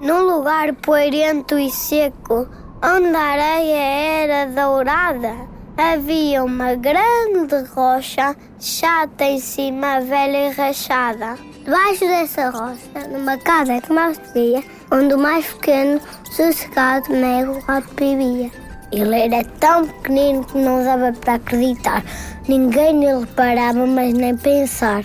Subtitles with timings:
[0.00, 2.48] Num lugar poeirento e seco,
[2.84, 5.34] onde a areia era dourada,
[5.76, 11.36] havia uma grande rocha, chata em cima, velha e rachada.
[11.64, 14.62] Debaixo dessa rocha, numa casa que mais via,
[14.92, 18.52] onde o mais pequeno, sossegado, nego, lá vivia.
[18.92, 22.04] Ele era tão pequenino que não dava para acreditar.
[22.46, 25.02] Ninguém nele parava, mas nem pensar.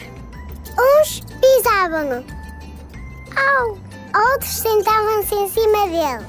[0.78, 2.24] Uns pisavam-no.
[3.36, 3.78] Au!
[4.16, 6.26] Outros sentavam-se em cima dele.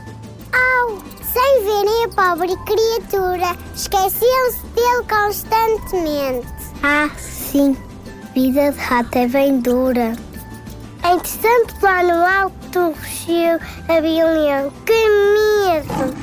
[0.53, 0.99] Au!
[1.35, 6.47] Sem verem a pobre criatura, esqueciam-se dele constantemente.
[6.83, 7.77] Ah, sim,
[8.35, 10.13] vida de rato é bem dura.
[11.05, 14.73] Entretanto, lá no alto do rochedo havia um leão.
[14.87, 16.15] Que medo!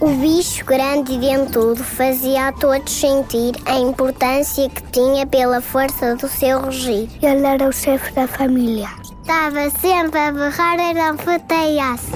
[0.00, 6.16] O bicho grande e dentudo fazia a todos sentir a importância que tinha pela força
[6.16, 7.08] do seu rugir.
[7.22, 8.90] Ele era o chefe da família.
[9.22, 12.10] Estava sempre a berrar e não fateiasse.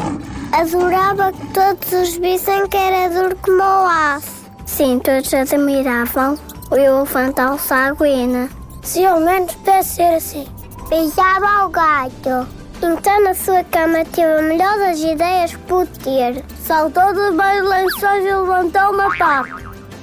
[0.52, 4.50] Adorava que todos os vissem que era duro como o aço.
[4.66, 6.36] Sim, todos admiravam
[6.68, 8.48] o elefante alçaguina.
[8.82, 10.48] Se ao menos pudesse ser assim.
[10.88, 12.48] Beijava ao gato.
[12.82, 16.44] Então na sua cama teve a melhor das ideias que pude ter.
[16.60, 19.44] Saltou dos meus lençóis e levantou uma pá.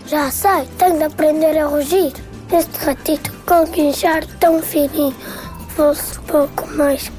[0.08, 2.14] Já sei, tenho de aprender a rugir.
[2.50, 5.14] Este ratito com guinchar tão fininho
[5.76, 7.12] fosse pouco mais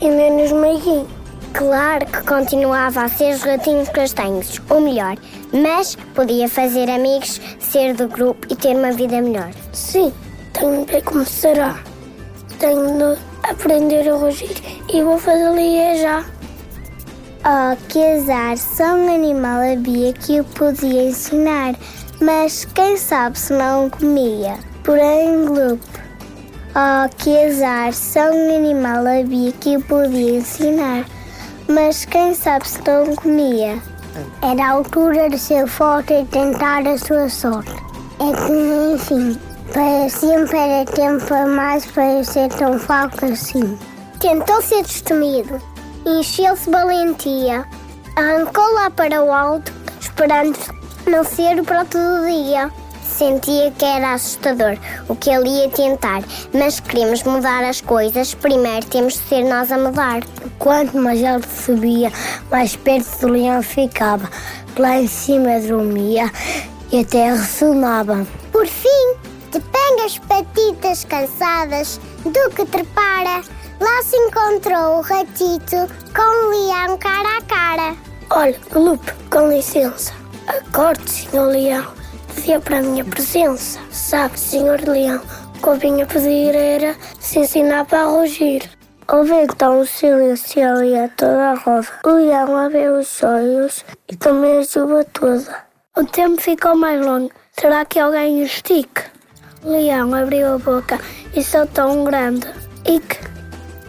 [0.00, 1.08] e menos meiguinho.
[1.54, 5.16] Claro que continuava a ser os ratinhos castanhos, ou melhor,
[5.52, 9.50] mas podia fazer amigos, ser do grupo e ter uma vida melhor.
[9.72, 10.12] Sim,
[10.52, 11.78] tenho de como será.
[12.58, 14.56] Tenho de aprender a rugir
[14.92, 15.56] e vou fazê-lo
[15.96, 16.24] já.
[17.44, 18.58] Oh, que azar!
[18.58, 21.74] Só um animal havia que o podia ensinar,
[22.20, 24.58] mas quem sabe se não comia.
[24.84, 26.07] Porém, Gloop.
[26.80, 27.92] Oh, que azar!
[27.92, 31.04] Só um animal havia que o podia ensinar,
[31.68, 33.82] mas quem sabe se não comia.
[34.40, 37.72] Era a altura de ser forte e tentar a sua sorte.
[38.20, 39.36] É que, enfim,
[39.72, 43.76] para sempre era tempo a mais para ser tão falco assim.
[44.20, 45.60] Tentou ser destemido,
[46.06, 47.66] encheu-se de valentia,
[48.14, 50.56] arrancou lá para o alto, esperando
[51.08, 52.70] não ser o próprio dia.
[53.18, 56.22] Sentia que era assustador o que ele ia tentar,
[56.54, 60.22] mas se queremos mudar as coisas, primeiro temos de ser nós a mudar.
[60.60, 62.12] Quanto mais ele subia,
[62.48, 64.30] mais perto do leão ficava.
[64.78, 66.30] Lá em cima dormia
[66.92, 68.24] e a terra ressonava.
[68.52, 69.16] Por fim,
[69.50, 69.60] de
[70.04, 73.42] as patitas cansadas do que trepara,
[73.80, 77.96] lá se encontrou o ratito com o leão cara a cara.
[78.30, 80.12] Olha, Lupe, com licença.
[80.46, 81.97] Acorde, senhor leão.
[82.38, 83.80] Pedia para a minha presença.
[83.90, 85.20] Sabe, senhor leão,
[85.56, 88.62] o que eu vinha pedir era se ensinar para rugir.
[89.08, 91.88] Houve então o silêncio ali a toda a roda.
[92.04, 95.64] O leão abriu os olhos e também a chuva toda.
[95.96, 97.28] O tempo ficou mais longo.
[97.58, 99.02] Será que alguém o estique?
[99.64, 101.00] O leão abriu a boca
[101.34, 102.46] e soltou um grande.
[102.84, 103.00] Que?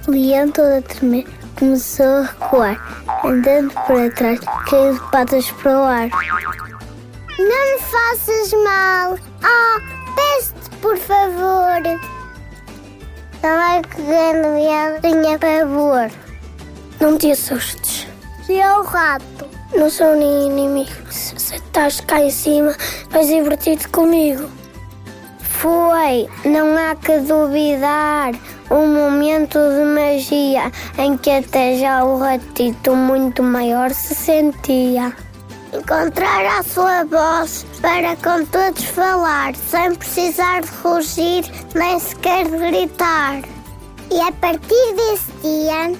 [0.08, 1.28] O leão todo a tremer
[1.60, 6.10] começou a recuar, andando para trás, caiu de patas para o ar.
[7.40, 9.16] Não me faças mal.
[9.42, 11.82] Oh, peço-te, por favor.
[13.42, 16.12] Não é que leão tenha favor.
[17.00, 18.06] Não te assustes.
[18.46, 19.48] Se é o rato.
[19.74, 20.92] Não sou nem inimigo.
[21.10, 22.76] Se estás cá em cima,
[23.10, 24.50] vais divertir-te comigo.
[25.40, 28.34] Foi, não há que duvidar,
[28.70, 35.16] um momento de magia em que até já o ratito muito maior se sentia
[35.74, 41.44] encontrar a sua voz para com todos falar, sem precisar de rugir
[41.76, 43.42] nem sequer de gritar.
[44.12, 45.94] E a partir desse dia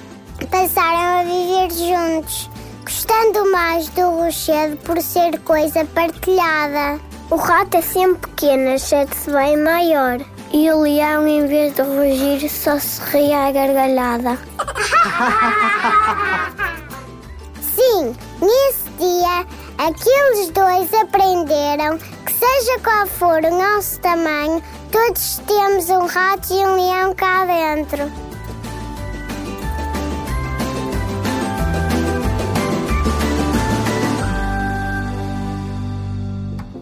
[0.50, 2.50] passaram a viver juntos,
[2.84, 6.98] gostando mais do rochedo por ser coisa partilhada.
[7.30, 10.18] O rato é sempre pequeno, achando-se bem maior.
[10.52, 14.36] E o leão, em vez de rugir, só se ria à gargalhada.
[17.62, 19.46] Sim, nesse dia
[19.80, 26.66] Aqueles dois aprenderam que, seja qual for o nosso tamanho, Todos temos um rato e
[26.66, 28.10] um leão cá dentro.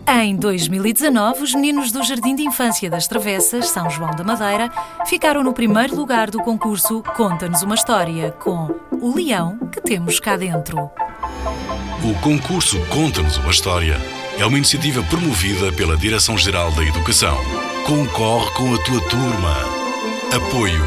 [0.09, 4.71] Em 2019, os meninos do Jardim de Infância das Travessas, São João da Madeira,
[5.07, 10.37] ficaram no primeiro lugar do concurso Conta-nos uma História, com O Leão que Temos Cá
[10.37, 10.91] Dentro.
[12.09, 14.01] O concurso Conta-nos uma História
[14.39, 17.37] é uma iniciativa promovida pela Direção-Geral da Educação.
[17.85, 19.55] Concorre com a tua turma.
[20.33, 20.83] Apoio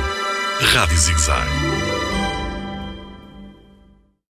[0.74, 1.71] Rádio Zigzag.